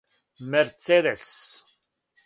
[0.49, 1.37] мерцедес